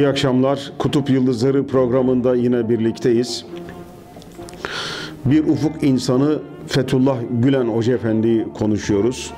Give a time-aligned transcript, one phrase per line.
[0.00, 0.72] İyi akşamlar.
[0.78, 3.44] Kutup Yıldızları programında yine birlikteyiz.
[5.24, 9.32] Bir ufuk insanı Fethullah Gülen Hoca Efendi'yi konuşuyoruz.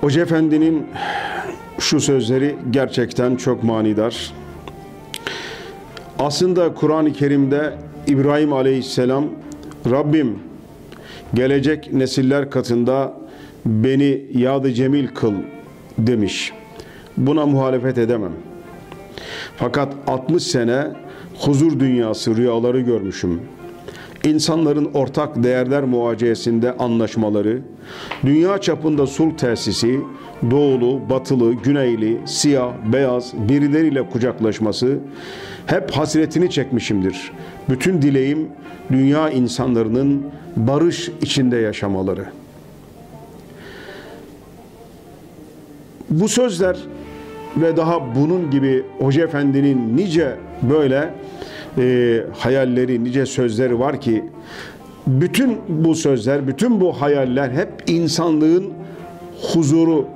[0.00, 0.86] Hoca Efendi'nin
[1.78, 4.32] şu sözleri gerçekten çok manidar.
[6.18, 9.24] Aslında Kur'an-ı Kerim'de İbrahim Aleyhisselam
[9.90, 10.38] Rabbim
[11.34, 13.14] gelecek nesiller katında
[13.66, 15.34] beni yadı cemil kıl
[15.98, 16.52] demiş.
[17.16, 18.32] Buna muhalefet edemem.
[19.56, 20.86] Fakat 60 sene
[21.38, 23.40] huzur dünyası rüyaları görmüşüm.
[24.24, 27.60] İnsanların ortak değerler muhaceyesinde anlaşmaları,
[28.24, 30.00] dünya çapında sulh tesisi,
[30.50, 34.98] doğulu, batılı, güneyli, siyah, beyaz birileriyle kucaklaşması
[35.66, 37.32] hep hasretini çekmişimdir.
[37.68, 38.48] Bütün dileğim
[38.92, 40.26] dünya insanlarının
[40.56, 42.26] barış içinde yaşamaları.
[46.10, 46.76] Bu sözler
[47.56, 51.10] ve daha bunun gibi Hoca Efendi'nin nice böyle
[51.78, 54.24] e, hayalleri, nice sözleri var ki
[55.06, 58.72] bütün bu sözler, bütün bu hayaller hep insanlığın
[59.52, 60.06] huzuru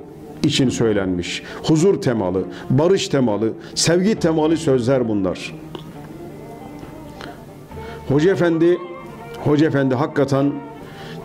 [0.44, 1.42] için söylenmiş.
[1.62, 5.54] Huzur temalı, barış temalı, sevgi temalı sözler bunlar.
[8.08, 8.78] Hoca Efendi,
[9.44, 10.52] Hoca Efendi hakikaten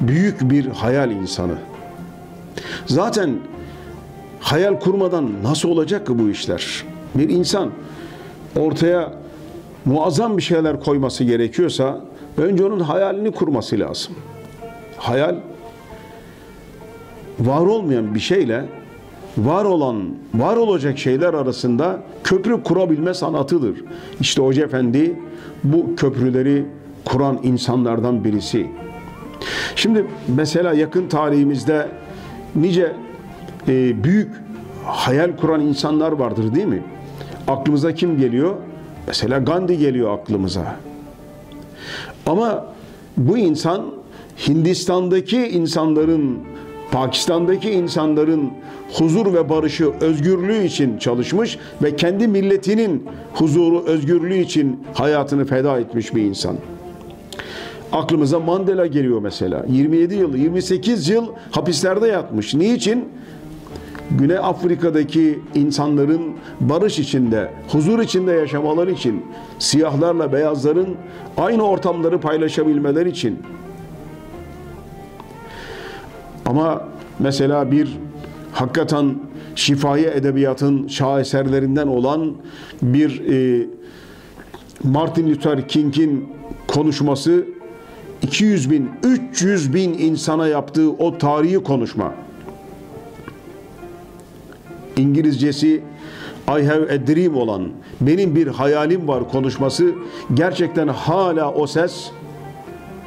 [0.01, 1.55] büyük bir hayal insanı.
[2.85, 3.29] Zaten
[4.53, 6.83] hayal kurmadan nasıl olacak ki bu işler?
[7.15, 7.69] Bir insan
[8.59, 9.13] ortaya
[9.85, 12.01] muazzam bir şeyler koyması gerekiyorsa
[12.37, 14.13] önce onun hayalini kurması lazım.
[14.97, 15.35] Hayal
[17.39, 18.65] var olmayan bir şeyle
[19.37, 23.83] var olan, var olacak şeyler arasında köprü kurabilme sanatıdır.
[24.19, 25.19] İşte Hoca Efendi
[25.63, 26.65] bu köprüleri
[27.05, 28.67] kuran insanlardan birisi.
[29.75, 31.87] Şimdi mesela yakın tarihimizde
[32.55, 32.93] nice
[33.67, 34.42] e, büyük
[34.85, 36.83] hayal kuran insanlar vardır değil mi?
[37.47, 38.55] Aklımıza kim geliyor?
[39.07, 40.75] Mesela Gandhi geliyor aklımıza.
[42.25, 42.65] Ama
[43.17, 43.85] bu insan
[44.47, 46.39] Hindistan'daki insanların,
[46.91, 48.51] Pakistan'daki insanların
[48.93, 56.15] huzur ve barışı, özgürlüğü için çalışmış ve kendi milletinin huzuru, özgürlüğü için hayatını feda etmiş
[56.15, 56.55] bir insan.
[57.91, 59.65] Aklımıza Mandela geliyor mesela.
[59.69, 62.53] 27 yıl, 28 yıl hapislerde yatmış.
[62.53, 63.09] Niçin?
[64.11, 66.21] Güney Afrika'daki insanların
[66.59, 69.25] barış içinde, huzur içinde yaşamaları için,
[69.59, 70.95] siyahlarla beyazların
[71.37, 73.39] aynı ortamları paylaşabilmeleri için.
[76.45, 76.87] Ama
[77.19, 77.97] mesela bir
[78.53, 79.15] hakikaten
[79.55, 82.33] şifai edebiyatın şaheserlerinden olan
[82.81, 83.67] bir e,
[84.83, 86.29] Martin Luther King'in
[86.67, 87.45] konuşması
[88.21, 92.13] 200 bin, 300 bin insana yaptığı o tarihi konuşma.
[94.97, 95.83] İngilizcesi
[96.47, 97.69] I have a dream olan
[98.01, 99.91] benim bir hayalim var konuşması
[100.33, 102.11] gerçekten hala o ses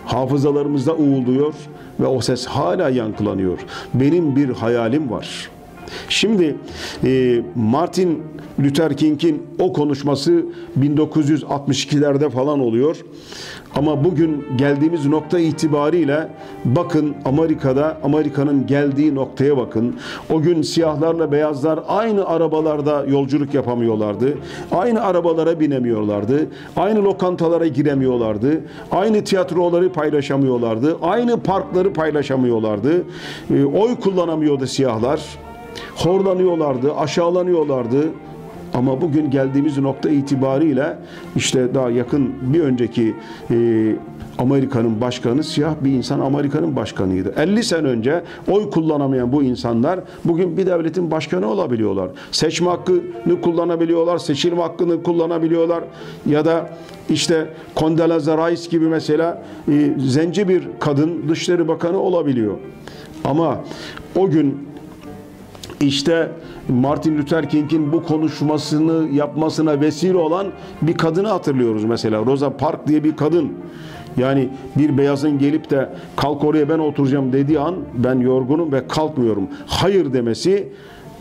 [0.04, 1.54] hafızalarımızda uğulduyor
[2.00, 3.58] ve o ses hala yankılanıyor.
[3.94, 5.50] Benim bir hayalim var.
[6.08, 6.56] Şimdi
[7.04, 8.22] e, Martin
[8.64, 10.44] Luther King'in o konuşması
[10.80, 12.96] 1962'lerde falan oluyor.
[13.74, 16.28] Ama bugün geldiğimiz nokta itibariyle
[16.64, 19.96] bakın Amerika'da Amerika'nın geldiği noktaya bakın.
[20.30, 24.34] O gün siyahlarla beyazlar aynı arabalarda yolculuk yapamıyorlardı.
[24.72, 26.46] Aynı arabalara binemiyorlardı.
[26.76, 28.60] Aynı lokantalara giremiyorlardı.
[28.90, 30.96] Aynı tiyatroları paylaşamıyorlardı.
[31.02, 33.04] Aynı parkları paylaşamıyorlardı.
[33.54, 35.45] E, oy kullanamıyordu siyahlar.
[35.96, 38.08] Horlanıyorlardı, aşağılanıyorlardı.
[38.74, 40.98] Ama bugün geldiğimiz nokta itibariyle
[41.36, 43.14] işte daha yakın bir önceki
[43.50, 43.56] e,
[44.38, 47.34] Amerika'nın başkanı siyah bir insan Amerika'nın başkanıydı.
[47.36, 52.10] 50 sene önce oy kullanamayan bu insanlar bugün bir devletin başkanı olabiliyorlar.
[52.32, 55.84] Seçme hakkını kullanabiliyorlar, seçilme hakkını kullanabiliyorlar
[56.26, 56.70] ya da
[57.10, 57.46] işte
[57.76, 62.54] Condoleezza Rice gibi mesela e, zenci bir kadın Dışişleri Bakanı olabiliyor.
[63.24, 63.60] Ama
[64.16, 64.68] o gün
[65.80, 66.30] işte
[66.68, 70.46] Martin Luther King'in bu konuşmasını yapmasına vesile olan
[70.82, 72.26] bir kadını hatırlıyoruz mesela.
[72.26, 73.52] Rosa Parks diye bir kadın.
[74.16, 79.48] Yani bir beyazın gelip de kalk oraya ben oturacağım dediği an ben yorgunum ve kalkmıyorum.
[79.66, 80.68] Hayır demesi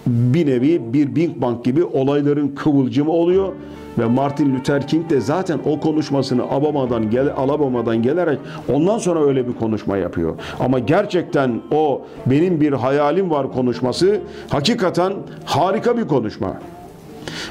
[0.08, 3.54] bir nevi bir Big Bang gibi olayların kıvılcımı oluyor
[3.98, 8.40] ve Martin Luther King de zaten o konuşmasını Alabama'dan, gel, Alabama'dan gelerek
[8.74, 10.36] ondan sonra öyle bir konuşma yapıyor.
[10.60, 14.20] Ama gerçekten o benim bir hayalim var konuşması
[14.50, 15.14] hakikaten
[15.46, 16.58] harika bir konuşma.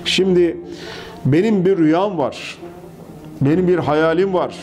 [0.05, 0.56] Şimdi
[1.25, 2.58] benim bir rüyam var.
[3.41, 4.55] benim bir hayalim var.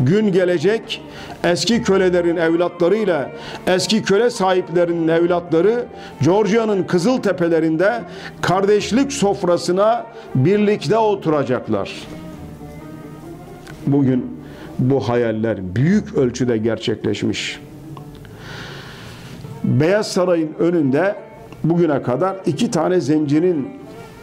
[0.00, 1.02] Gün gelecek
[1.44, 3.30] eski kölelerin evlatlarıyla
[3.66, 5.84] eski köle sahiplerinin evlatları
[6.22, 8.02] Georgia'nın kızıl tepelerinde
[8.40, 11.92] kardeşlik sofrasına birlikte oturacaklar.
[13.86, 14.40] Bugün
[14.78, 17.60] bu hayaller büyük ölçüde gerçekleşmiş.
[19.64, 21.14] Beyaz Saray'ın önünde
[21.64, 23.68] bugüne kadar iki tane zencinin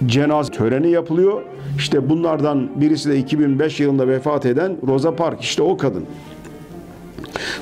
[0.06, 1.42] cenaze töreni yapılıyor.
[1.78, 5.42] İşte bunlardan birisi de 2005 yılında vefat eden Rosa Parks.
[5.42, 6.06] İşte o kadın.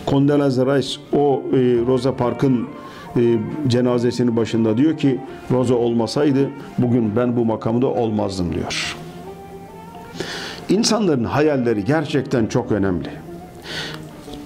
[0.08, 2.68] Condoleezza Rice o e, Rosa Parks'ın
[3.18, 3.38] e,
[3.68, 5.20] cenazesinin başında diyor ki
[5.52, 8.98] Rosa olmasaydı bugün ben bu makamda olmazdım diyor.
[10.70, 13.10] İnsanların hayalleri gerçekten çok önemli.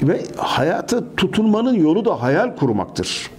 [0.03, 3.29] Ve hayatı tutunmanın yolu da hayal kurmaktır.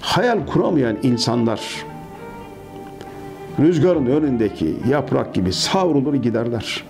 [0.00, 1.60] Hayal kuramayan insanlar
[3.58, 6.84] rüzgarın önündeki yaprak gibi savrulur giderler.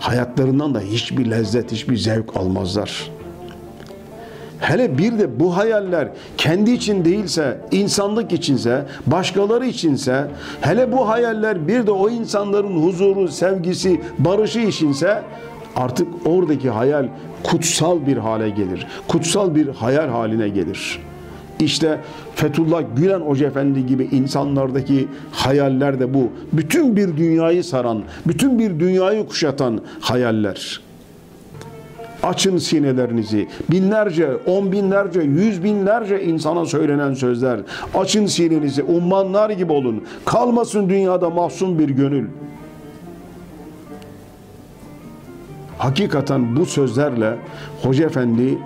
[0.00, 3.10] Hayatlarından da hiçbir lezzet, hiçbir zevk almazlar.
[4.60, 10.26] Hele bir de bu hayaller kendi için değilse, insanlık içinse, başkaları içinse,
[10.60, 15.22] hele bu hayaller bir de o insanların huzuru, sevgisi, barışı içinse
[15.76, 17.08] artık oradaki hayal
[17.42, 18.86] kutsal bir hale gelir.
[19.08, 21.00] Kutsal bir hayal haline gelir.
[21.60, 22.00] İşte
[22.34, 26.28] Fethullah Gülen Hoca Efendi gibi insanlardaki hayaller de bu.
[26.52, 30.80] Bütün bir dünyayı saran, bütün bir dünyayı kuşatan hayaller.
[32.22, 33.48] Açın sinelerinizi.
[33.70, 37.60] Binlerce, on binlerce, yüz binlerce insana söylenen sözler.
[37.94, 40.04] Açın sinenizi, ummanlar gibi olun.
[40.24, 42.26] Kalmasın dünyada mahzun bir gönül.
[45.78, 47.36] Hakikaten bu sözlerle
[47.82, 48.58] Hoca Efendi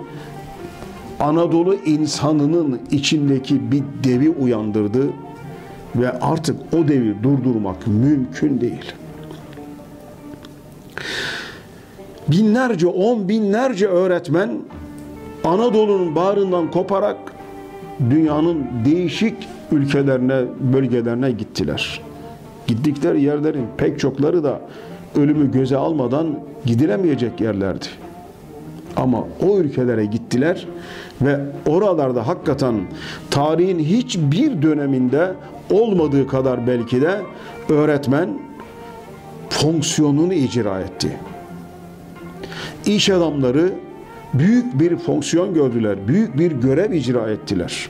[1.19, 5.09] Anadolu insanının içindeki bir devi uyandırdı
[5.95, 8.93] ve artık o devi durdurmak mümkün değil.
[12.27, 14.59] Binlerce, on binlerce öğretmen
[15.43, 17.17] Anadolu'nun bağrından koparak
[18.09, 19.35] dünyanın değişik
[19.71, 20.41] ülkelerine,
[20.73, 22.01] bölgelerine gittiler.
[22.67, 24.61] Gittikleri yerlerin pek çokları da
[25.15, 27.85] ölümü göze almadan gidilemeyecek yerlerdi.
[28.95, 30.67] Ama o ülkelere gittiler
[31.21, 32.75] ve oralarda hakikaten
[33.31, 35.33] tarihin hiçbir döneminde
[35.71, 37.21] olmadığı kadar belki de
[37.69, 38.29] öğretmen
[39.49, 41.17] fonksiyonunu icra etti.
[42.85, 43.73] İş adamları
[44.33, 47.89] büyük bir fonksiyon gördüler, büyük bir görev icra ettiler.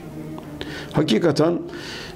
[0.93, 1.59] Hakikaten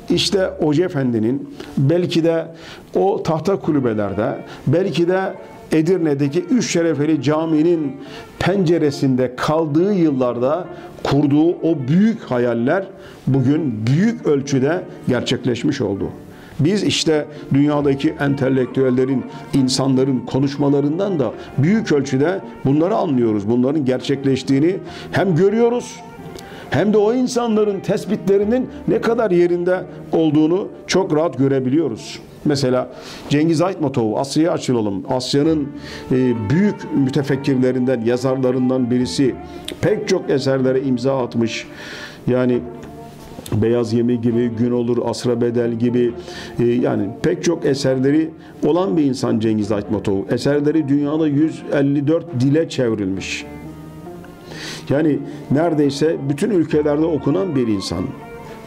[0.09, 2.47] işte Hoca Efendi'nin belki de
[2.95, 5.33] o tahta kulübelerde, belki de
[5.71, 7.97] Edirne'deki Üç Şerefeli Camii'nin
[8.39, 10.67] penceresinde kaldığı yıllarda
[11.03, 12.85] kurduğu o büyük hayaller
[13.27, 16.09] bugün büyük ölçüde gerçekleşmiş oldu.
[16.59, 23.49] Biz işte dünyadaki entelektüellerin, insanların konuşmalarından da büyük ölçüde bunları anlıyoruz.
[23.49, 24.77] Bunların gerçekleştiğini
[25.11, 25.95] hem görüyoruz
[26.69, 32.19] hem de o insanların tespitlerinin ne kadar yerinde olduğunu çok rahat görebiliyoruz.
[32.45, 32.89] Mesela
[33.29, 35.03] Cengiz Aytmatov'u Asya'ya açılalım.
[35.09, 35.69] Asya'nın
[36.11, 39.35] e, büyük mütefekkirlerinden, yazarlarından birisi.
[39.81, 41.67] Pek çok eserlere imza atmış.
[42.27, 42.61] Yani
[43.53, 46.11] Beyaz Yemi gibi, Gün Olur, Asra Bedel gibi
[46.59, 48.29] e, yani pek çok eserleri
[48.65, 50.17] olan bir insan Cengiz Aytmatov.
[50.31, 53.45] Eserleri dünyada 154 dile çevrilmiş.
[54.89, 55.19] Yani
[55.51, 58.05] neredeyse bütün ülkelerde okunan bir insan.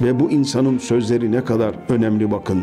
[0.00, 2.62] Ve bu insanın sözleri ne kadar önemli bakın.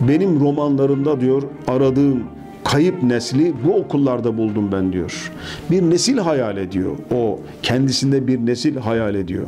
[0.00, 2.24] Benim romanlarımda diyor aradığım
[2.64, 5.32] kayıp nesli bu okullarda buldum ben diyor.
[5.70, 6.92] Bir nesil hayal ediyor.
[7.14, 9.46] O kendisinde bir nesil hayal ediyor.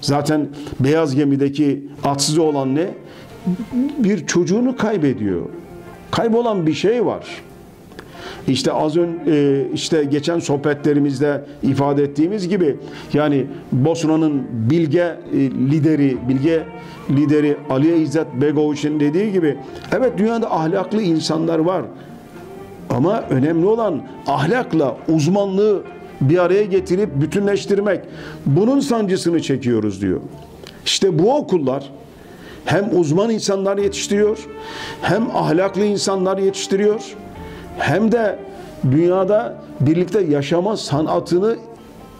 [0.00, 0.48] Zaten
[0.80, 2.88] beyaz gemideki atsız olan ne?
[3.98, 5.42] Bir çocuğunu kaybediyor.
[6.10, 7.26] Kaybolan bir şey var.
[8.48, 12.76] İşte az önce işte geçen sohbetlerimizde ifade ettiğimiz gibi
[13.12, 15.16] yani Bosna'nın bilge e,
[15.50, 16.62] lideri, bilge
[17.10, 19.56] lideri Aliye İzzet Begoviç'in dediği gibi
[19.92, 21.82] evet dünyada ahlaklı insanlar var.
[22.90, 25.82] Ama önemli olan ahlakla uzmanlığı
[26.20, 28.00] bir araya getirip bütünleştirmek.
[28.46, 30.20] Bunun sancısını çekiyoruz diyor.
[30.84, 31.90] İşte bu okullar
[32.64, 34.38] hem uzman insanlar yetiştiriyor,
[35.02, 37.14] hem ahlaklı insanlar yetiştiriyor,
[37.78, 38.38] hem de
[38.90, 41.56] dünyada birlikte yaşama sanatını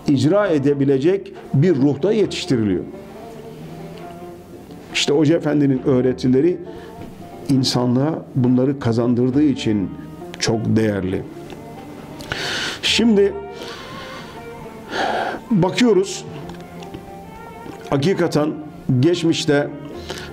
[0.08, 2.84] icra edebilecek bir ruhta yetiştiriliyor.
[4.94, 6.58] İşte Hoca Efendi'nin öğretileri
[7.50, 9.90] insanlığa bunları kazandırdığı için
[10.38, 11.23] çok değerli.
[12.82, 13.32] Şimdi
[15.50, 16.25] bakıyoruz
[17.90, 18.52] hakikaten
[19.00, 19.68] geçmişte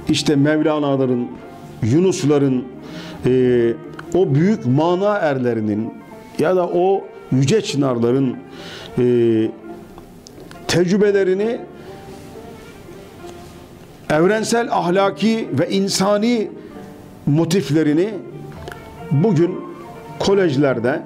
[0.10, 1.28] işte Mevlana'ların,
[1.84, 2.66] Yunusların,
[3.26, 3.74] e,
[4.14, 5.94] o büyük mana erlerinin
[6.40, 8.36] ya da o yüce çınarların
[8.98, 9.04] e,
[10.68, 11.60] tecrübelerini
[14.10, 16.52] evrensel ahlaki ve insani
[17.26, 18.10] motiflerini
[19.12, 19.60] bugün
[20.20, 21.02] kolejlerde,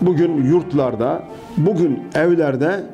[0.00, 1.22] bugün yurtlarda,
[1.56, 2.84] bugün evlerde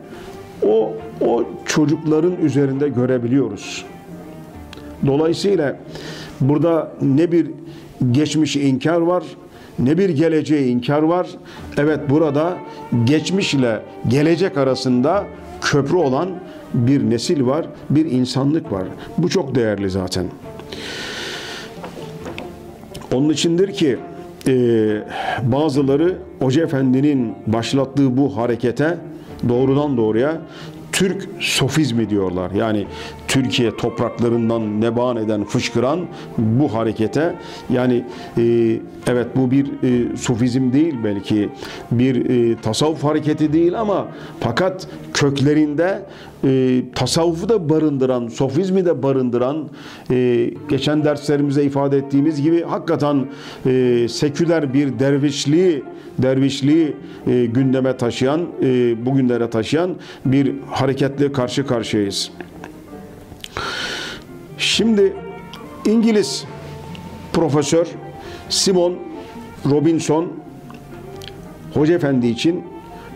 [0.66, 3.84] o o çocukların üzerinde görebiliyoruz.
[5.06, 5.76] Dolayısıyla
[6.40, 7.46] burada ne bir
[8.12, 9.24] geçmişi inkar var,
[9.78, 11.26] ne bir geleceği inkar var.
[11.76, 12.56] Evet burada
[13.04, 15.24] geçmiş ile gelecek arasında
[15.60, 16.28] köprü olan
[16.74, 18.84] bir nesil var, bir insanlık var.
[19.18, 20.26] Bu çok değerli zaten.
[23.14, 23.98] Onun içindir ki
[24.46, 24.52] e,
[25.42, 28.98] bazıları Hoca Efendi'nin başlattığı bu harekete
[29.48, 30.40] doğrudan doğruya
[30.92, 32.50] Türk sofizmi diyorlar.
[32.50, 32.86] Yani
[33.28, 36.00] Türkiye topraklarından neban eden, fışkıran
[36.38, 37.34] bu harekete
[37.70, 38.04] yani
[38.38, 38.42] e,
[39.06, 41.48] evet bu bir e, sufizm değil belki
[41.90, 44.08] bir e, tasavvuf hareketi değil ama
[44.40, 46.02] fakat köklerinde
[46.44, 49.68] e, tasavvufu da barındıran, sofizmi de barındıran
[50.10, 53.26] e, geçen derslerimize ifade ettiğimiz gibi hakikaten
[53.66, 55.82] e, seküler bir dervişliği
[56.18, 62.30] dervişliği e, gündeme taşıyan, e, bugünlere taşıyan bir hareketle karşı karşıyayız.
[64.58, 65.12] Şimdi
[65.86, 66.44] İngiliz
[67.32, 67.86] profesör
[68.48, 68.94] Simon
[69.70, 70.26] Robinson
[71.74, 72.62] Hoca Efendi için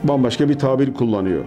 [0.04, 1.44] bambaşka bir tabir kullanıyor.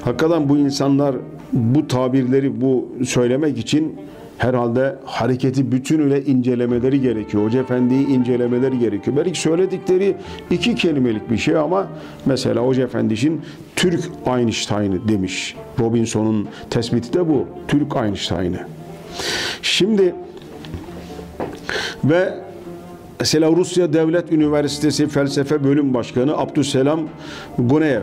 [0.00, 1.16] Hakikaten bu insanlar
[1.52, 3.96] bu tabirleri bu söylemek için
[4.38, 7.44] herhalde hareketi bütünüyle incelemeleri gerekiyor.
[7.44, 9.16] Hoca Efendi'yi incelemeleri gerekiyor.
[9.16, 10.16] Belki söyledikleri
[10.50, 11.88] iki kelimelik bir şey ama
[12.26, 13.40] mesela Hoca Efendi için
[13.76, 15.56] Türk Einstein'ı demiş.
[15.78, 17.46] Robinson'un tespiti de bu.
[17.68, 18.79] Türk Einstein'ı.
[19.62, 20.14] Şimdi
[22.04, 22.34] ve
[23.20, 27.00] mesela Rusya Devlet Üniversitesi Felsefe Bölüm Başkanı Abdüsselam
[27.58, 28.02] Guneyev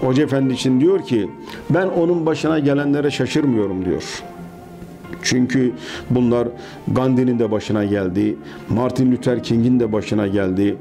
[0.00, 1.30] Hoca Efendi için diyor ki
[1.70, 4.02] ben onun başına gelenlere şaşırmıyorum diyor.
[5.22, 5.72] Çünkü
[6.10, 6.48] bunlar
[6.88, 8.36] Gandhi'nin de başına geldi,
[8.68, 10.76] Martin Luther King'in de başına geldi.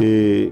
[0.00, 0.48] Ee,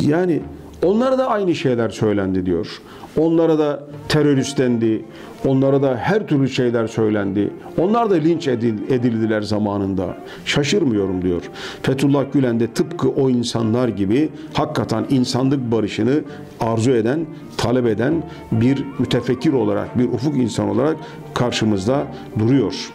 [0.00, 0.40] yani
[0.82, 2.80] onlara da aynı şeyler söylendi diyor.
[3.16, 5.04] Onlara da terörist dendi.
[5.46, 7.50] Onlara da her türlü şeyler söylendi.
[7.78, 10.16] Onlar da linç edildiler zamanında.
[10.44, 11.42] Şaşırmıyorum diyor.
[11.82, 16.20] Fethullah Gülen de tıpkı o insanlar gibi hakikaten insanlık barışını
[16.60, 20.96] arzu eden, talep eden bir mütefekkir olarak, bir ufuk insan olarak
[21.34, 22.06] karşımızda
[22.38, 22.92] duruyor.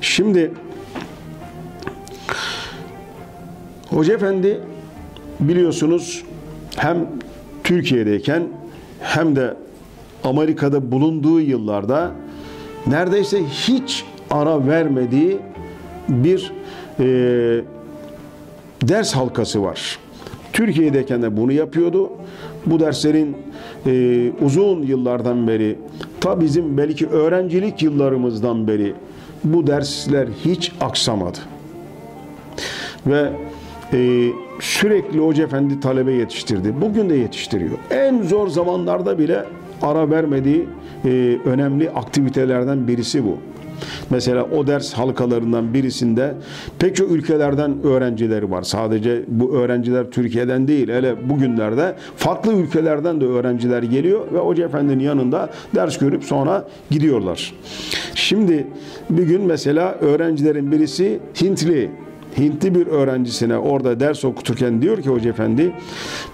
[0.00, 0.52] Şimdi
[3.90, 4.60] Hoca Efendi
[5.40, 6.24] biliyorsunuz
[6.76, 7.06] hem
[7.64, 8.42] Türkiye'deyken
[9.00, 9.54] hem de
[10.24, 12.10] Amerika'da bulunduğu yıllarda
[12.86, 15.38] neredeyse hiç ara vermediği
[16.08, 16.52] bir
[16.98, 17.04] e,
[18.82, 19.98] ders halkası var.
[20.52, 22.10] Türkiye'deyken de bunu yapıyordu.
[22.66, 23.36] Bu derslerin
[23.86, 25.78] e, uzun yıllardan beri,
[26.20, 28.94] ta bizim belki öğrencilik yıllarımızdan beri
[29.44, 31.38] bu dersler hiç aksamadı.
[33.06, 33.32] Ve
[33.92, 34.28] e,
[34.60, 36.74] sürekli Hoca Efendi talebe yetiştirdi.
[36.80, 37.78] Bugün de yetiştiriyor.
[37.90, 39.44] En zor zamanlarda bile
[39.82, 40.66] ara vermediği
[41.04, 43.38] e, önemli aktivitelerden birisi bu.
[44.10, 46.34] Mesela o ders halkalarından birisinde
[46.78, 48.62] pek çok ülkelerden öğrencileri var.
[48.62, 50.88] Sadece bu öğrenciler Türkiye'den değil.
[50.88, 57.54] Hele bugünlerde farklı ülkelerden de öğrenciler geliyor ve Hoca Efendi'nin yanında ders görüp sonra gidiyorlar.
[58.14, 58.66] Şimdi
[59.10, 61.90] bir gün mesela öğrencilerin birisi Hintli.
[62.38, 65.72] Hintli bir öğrencisine orada ders okuturken diyor ki Hoca Efendi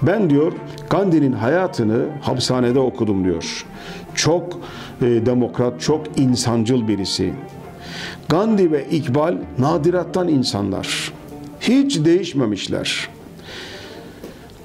[0.02, 0.52] ben diyor
[0.90, 3.66] Gandhi'nin hayatını hapishanede okudum diyor.
[4.14, 4.60] Çok
[5.02, 7.32] e, demokrat, çok insancıl birisi.
[8.28, 11.12] Gandhi ve İkbal nadirattan insanlar.
[11.60, 13.08] Hiç değişmemişler.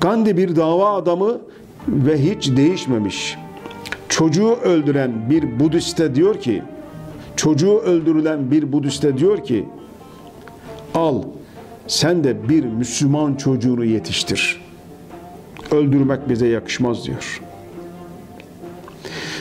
[0.02, 1.42] Gandhi bir dava adamı
[1.88, 3.38] ve hiç değişmemiş.
[4.10, 6.64] Çocuğu öldüren bir Budiste diyor ki,
[7.36, 9.66] çocuğu öldürülen bir Budiste diyor ki,
[10.96, 11.24] al
[11.88, 14.62] sen de bir Müslüman çocuğunu yetiştir.
[15.72, 17.42] Öldürmek bize yakışmaz diyor.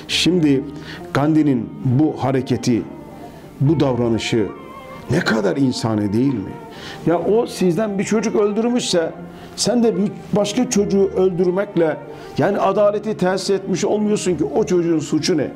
[0.08, 0.64] Şimdi
[1.14, 2.82] Gandhi'nin bu hareketi,
[3.60, 4.46] bu davranışı
[5.10, 6.52] ne kadar insani değil mi?
[7.06, 9.12] Ya o sizden bir çocuk öldürmüşse
[9.56, 11.96] sen de bir başka çocuğu öldürmekle
[12.38, 15.50] yani adaleti tesis etmiş olmuyorsun ki o çocuğun suçu ne?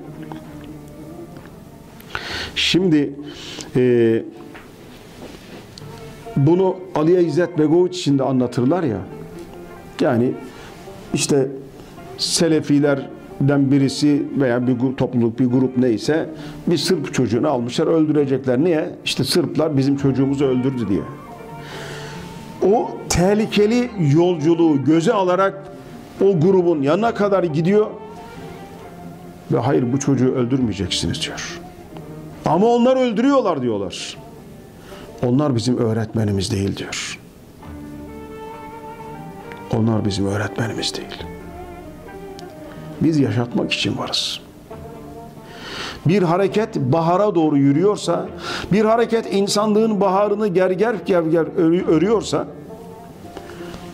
[2.55, 3.15] Şimdi
[3.77, 4.23] e,
[6.37, 8.99] bunu Aliye İzzet Begoviç için de anlatırlar ya.
[10.01, 10.33] Yani
[11.15, 11.49] işte
[12.19, 16.29] Selefilerden birisi veya bir topluluk, bir grup neyse
[16.67, 18.59] bir Sırp çocuğunu almışlar öldürecekler.
[18.65, 18.91] Niye?
[19.05, 21.03] İşte Sırplar bizim çocuğumuzu öldürdü diye.
[22.73, 25.63] o tehlikeli yolculuğu göze alarak
[26.21, 27.87] o grubun yanına kadar gidiyor
[29.53, 31.61] ve hayır bu çocuğu öldürmeyeceksiniz diyor.
[32.47, 34.17] Ama onlar öldürüyorlar diyorlar.
[35.25, 37.19] Onlar bizim öğretmenimiz değil diyor.
[39.77, 41.25] Onlar bizim öğretmenimiz değil.
[43.01, 44.41] Biz yaşatmak için varız.
[46.07, 48.29] Bir hareket bahara doğru yürüyorsa,
[48.73, 51.47] bir hareket insanlığın baharını gerger gerger
[51.89, 52.47] örüyorsa,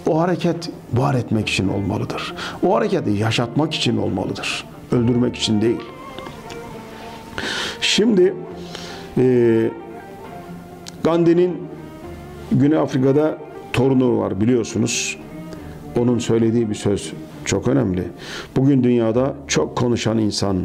[0.08, 2.34] o hareket var etmek için olmalıdır.
[2.66, 4.64] O hareketi yaşatmak için olmalıdır.
[4.92, 5.80] Öldürmek için değil.
[7.80, 8.34] Şimdi
[9.18, 9.70] e,
[11.04, 11.56] Gandhi'nin
[12.52, 13.38] Güney Afrika'da
[13.72, 15.18] torunu var biliyorsunuz.
[15.98, 17.12] Onun söylediği bir söz
[17.44, 18.04] çok önemli.
[18.56, 20.56] Bugün dünyada çok konuşan insan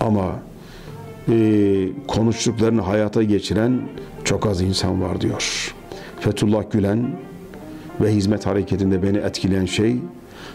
[0.00, 0.32] ama
[1.28, 3.80] e, konuştuklarını hayata geçiren
[4.24, 5.74] çok az insan var diyor.
[6.20, 7.10] Fethullah Gülen
[8.00, 9.96] ve hizmet hareketinde beni etkileyen şey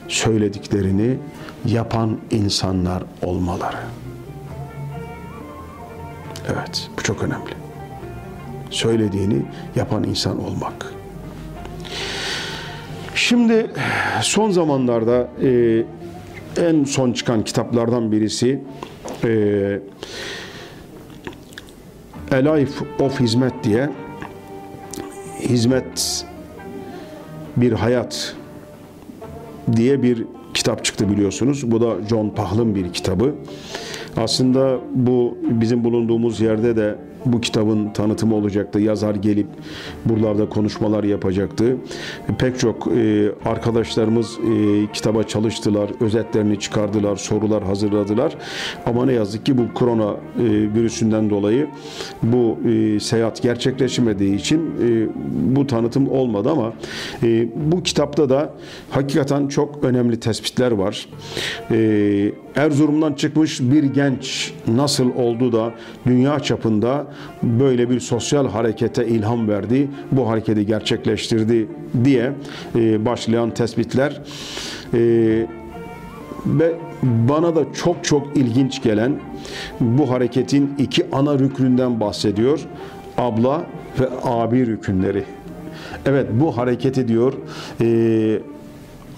[0.08, 1.18] söylediklerini
[1.66, 3.78] yapan insanlar olmaları.
[6.48, 7.65] Evet, bu çok önemli.
[8.76, 9.42] Söylediğini
[9.76, 10.94] yapan insan olmak.
[13.16, 13.68] Şimdi
[14.22, 15.84] son zamanlarda e,
[16.58, 18.62] en son çıkan kitaplardan birisi
[19.24, 19.30] e,
[22.32, 23.90] A Life of Hizmet diye
[25.40, 26.26] hizmet
[27.58, 28.36] bir hayat
[29.76, 31.72] diye bir kitap çıktı biliyorsunuz.
[31.72, 33.36] Bu da John Pahl'ın bir kitabı.
[34.18, 38.80] Aslında bu bizim bulunduğumuz yerde de bu kitabın tanıtımı olacaktı.
[38.80, 39.48] Yazar gelip
[40.06, 41.78] buralarda konuşmalar yapacaktı.
[42.40, 48.38] Pek çok e, arkadaşlarımız e, kitaba çalıştılar, özetlerini çıkardılar, sorular hazırladılar.
[48.86, 50.18] Ama ne yazık ki bu korona e,
[50.76, 51.68] virüsünden dolayı
[52.24, 55.08] bu e, seyahat gerçekleşmediği için e,
[55.56, 56.74] bu tanıtım olmadı ama
[57.24, 58.54] e, bu kitapta da
[58.90, 61.10] hakikaten çok önemli tespitler var.
[61.72, 65.74] E, Erzurum'dan çıkmış bir genç nasıl oldu da
[66.06, 67.08] dünya çapında
[67.44, 71.68] böyle bir sosyal harekete ilham verdi, bu hareketi gerçekleştirdi
[72.04, 72.32] diye
[72.76, 74.22] e, başlayan tespitler
[74.94, 75.00] e,
[76.46, 79.20] ve bana da çok çok ilginç gelen
[79.80, 82.60] bu hareketin iki ana rüknünden bahsediyor.
[83.18, 83.66] Abla
[84.00, 85.24] ve abi rükünleri.
[86.06, 87.34] Evet bu hareketi diyor
[87.82, 88.40] e,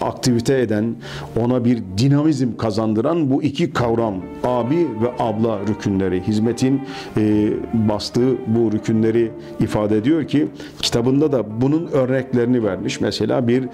[0.01, 0.95] aktivite eden,
[1.39, 6.81] ona bir dinamizm kazandıran bu iki kavram abi ve abla rükünleri, hizmetin
[7.17, 10.47] e, bastığı bu rükünleri ifade ediyor ki
[10.81, 13.01] kitabında da bunun örneklerini vermiş.
[13.01, 13.69] Mesela bir e,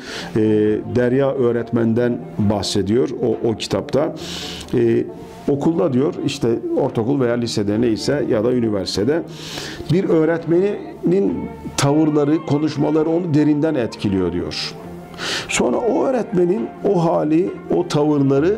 [0.96, 4.16] Derya öğretmenden bahsediyor o, o kitapta.
[4.74, 5.04] E,
[5.48, 9.24] okulda diyor işte ortaokul veya lisede neyse ya da üniversitede
[9.92, 14.76] bir öğretmenin tavırları, konuşmaları onu derinden etkiliyor diyor.
[15.50, 18.58] Sonra o öğretmenin o hali, o tavırları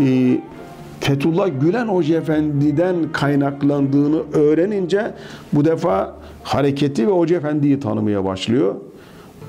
[0.00, 0.38] e,
[1.00, 5.14] Fethullah Gülen Hoca Efendi'den kaynaklandığını öğrenince
[5.52, 8.74] bu defa hareketi ve Hoca Efendi'yi tanımaya başlıyor.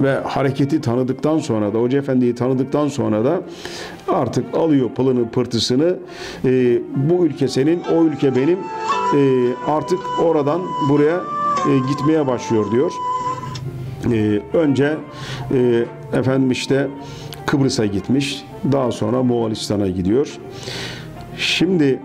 [0.01, 3.41] Ve hareketi tanıdıktan sonra da Hoca Efendi'yi tanıdıktan sonra da
[4.07, 5.95] artık alıyor pılını pırtısını.
[6.45, 8.57] E, bu ülke senin o ülke benim.
[9.15, 12.91] E, artık oradan buraya e, gitmeye başlıyor diyor
[14.11, 14.97] e, önce
[15.53, 16.87] e, efendim işte
[17.45, 18.43] Kıbrıs'a gitmiş.
[18.71, 20.37] Daha sonra Moğolistan'a gidiyor.
[21.37, 21.99] Şimdi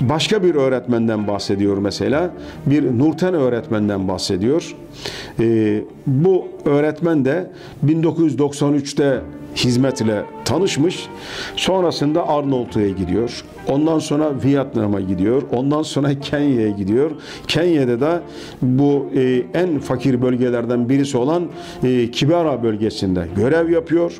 [0.00, 2.30] başka bir öğretmenden bahsediyor mesela.
[2.66, 4.76] Bir Nurten öğretmenden bahsediyor.
[5.40, 7.50] E, bu öğretmen de
[7.86, 9.20] 1993'te
[9.56, 11.06] hizmetle tanışmış.
[11.56, 13.44] Sonrasında Arnavutluğa gidiyor.
[13.68, 15.42] Ondan sonra Vietnam'a gidiyor.
[15.52, 17.10] Ondan sonra Kenya'ya gidiyor.
[17.48, 18.22] Kenya'da da
[18.62, 21.44] bu e, en fakir bölgelerden birisi olan
[21.82, 24.12] e, Kibera bölgesinde görev yapıyor.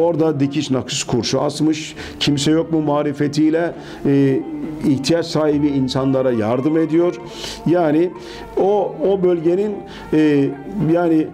[0.00, 1.94] Orada dikiş nakış kurşu asmış.
[2.20, 3.72] Kimse yok mu marifetiyle
[4.06, 4.40] e,
[4.88, 7.20] ihtiyaç sahibi insanlara yardım ediyor.
[7.66, 8.10] Yani
[8.56, 9.76] o o bölgenin
[10.12, 10.48] e,
[10.92, 11.26] yani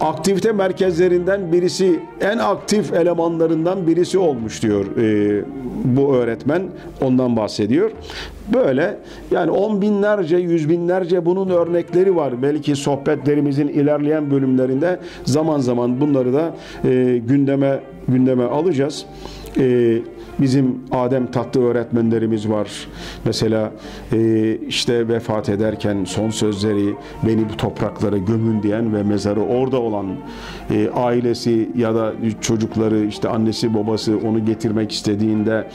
[0.00, 5.44] aktivite merkezlerinden birisi, en aktif elemanlarından birisi olmuş diyor e,
[5.84, 6.62] bu öğretmen.
[7.00, 7.90] Ondan bahsediyor.
[8.54, 8.96] Böyle
[9.30, 12.42] yani on binlerce, yüz binlerce bunun örnekleri var.
[12.42, 19.06] Belki sohbetlerimizin ilerleyen bölümlerinde zaman zaman bunları da e, gündeme gündeme alacağız.
[19.58, 19.98] E,
[20.38, 22.88] Bizim Adem tatlı öğretmenlerimiz var.
[23.24, 23.72] Mesela
[24.12, 26.94] e, işte vefat ederken son sözleri
[27.26, 30.06] beni bu topraklara gömün diyen ve mezarı orada olan
[30.70, 35.68] e, ailesi ya da çocukları işte annesi babası onu getirmek istediğinde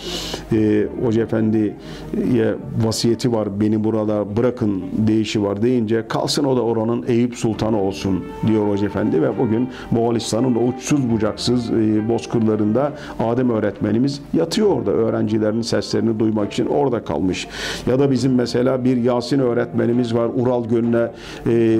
[0.54, 7.06] e, Hoca Efendi'ye vasiyeti var beni burada bırakın deyişi var deyince kalsın o da oranın
[7.08, 14.22] Eyüp Sultanı olsun diyor Hoca Efendi ve bugün Moğolistan'ın uçsuz bucaksız e, bozkırlarında Adem öğretmenimiz
[14.46, 17.48] yatıyor orada öğrencilerin seslerini duymak için orada kalmış.
[17.88, 21.08] Ya da bizim mesela bir Yasin öğretmenimiz var Ural Gölü'ne
[21.50, 21.80] e,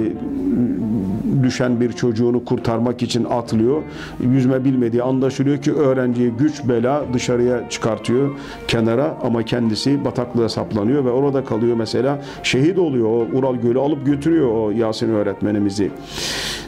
[1.42, 3.82] düşen bir çocuğunu kurtarmak için atlıyor.
[4.20, 8.30] Yüzme bilmediği anlaşılıyor ki öğrenciyi güç bela dışarıya çıkartıyor
[8.68, 12.18] kenara ama kendisi bataklığa saplanıyor ve orada kalıyor mesela.
[12.42, 15.90] Şehit oluyor o Ural Gölü alıp götürüyor o Yasin öğretmenimizi.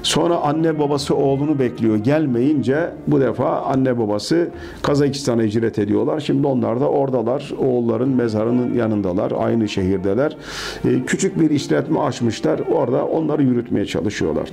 [0.03, 1.97] Sonra anne babası oğlunu bekliyor.
[1.97, 4.49] Gelmeyince bu defa anne babası
[4.83, 6.21] Kazakistan'a hicret ediyorlar.
[6.21, 7.53] Şimdi onlar da oradalar.
[7.59, 9.33] Oğulların mezarının yanındalar.
[9.39, 10.37] Aynı şehirdeler.
[10.85, 12.61] Ee, küçük bir işletme açmışlar.
[12.73, 14.49] Orada onları yürütmeye çalışıyorlar.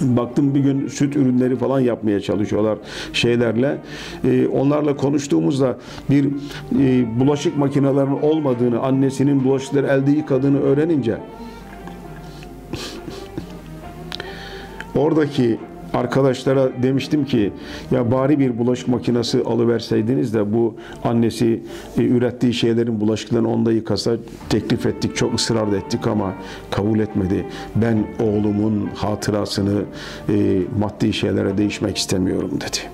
[0.00, 2.78] Baktım bir gün süt ürünleri falan yapmaya çalışıyorlar
[3.12, 3.78] şeylerle.
[4.24, 5.78] Ee, onlarla konuştuğumuzda
[6.10, 6.24] bir
[6.80, 11.16] e, bulaşık makinelerinin olmadığını, annesinin bulaşıkları elde yıkadığını öğrenince
[14.96, 15.58] oradaki
[15.94, 17.52] arkadaşlara demiştim ki
[17.90, 20.74] ya bari bir bulaşık makinesi alıverseydiniz de bu
[21.04, 21.62] annesi
[21.98, 24.16] e, ürettiği şeylerin bulaşıklarını onda yıkasa
[24.48, 26.34] teklif ettik çok ısrar ettik ama
[26.70, 27.46] kabul etmedi.
[27.76, 29.82] Ben oğlumun hatırasını
[30.28, 32.91] e, maddi şeylere değişmek istemiyorum dedi.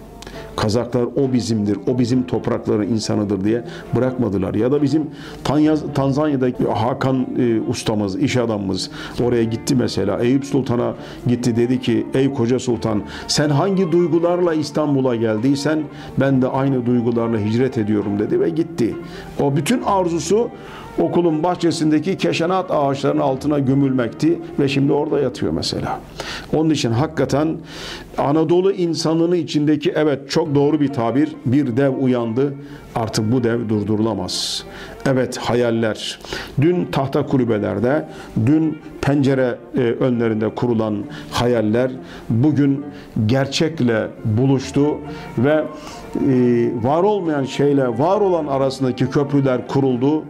[0.61, 3.65] Kazaklar o bizimdir, o bizim toprakların insanıdır diye
[3.97, 4.55] bırakmadılar.
[4.55, 5.07] Ya da bizim
[5.45, 8.91] Tanyaz, Tanzanya'daki Hakan e, ustamız, iş adamımız
[9.25, 10.19] oraya gitti mesela.
[10.19, 10.95] Eyüp Sultan'a
[11.27, 15.83] gitti dedi ki ey koca sultan sen hangi duygularla İstanbul'a geldiysen
[16.21, 18.95] ben de aynı duygularla hicret ediyorum dedi ve gitti.
[19.41, 20.51] O bütün arzusu
[20.99, 26.01] okulun bahçesindeki keşanat ağaçlarının altına gömülmekti ve şimdi orada yatıyor mesela.
[26.53, 27.57] Onun için hakikaten
[28.19, 32.55] Anadolu insanının içindeki evet çok doğru bir tabir bir dev uyandı
[32.95, 34.65] artık bu dev durdurulamaz.
[35.07, 36.19] Evet hayaller
[36.61, 38.09] dün tahta kulübelerde
[38.47, 41.91] dün pencere e, önlerinde kurulan hayaller
[42.31, 42.85] bugün
[43.27, 44.99] gerçekle buluştu
[45.39, 45.65] ve e,
[46.83, 50.25] var olmayan şeyle var olan arasındaki köprüler kuruldu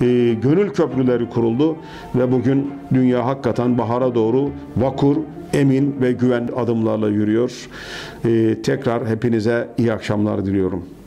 [0.00, 1.76] e, gönül köprüleri kuruldu
[2.14, 5.16] ve bugün dünya hakikaten bahara doğru vakur,
[5.52, 7.68] emin ve güven adımlarla yürüyor.
[8.24, 10.99] E, tekrar hepinize iyi akşamlar diliyorum.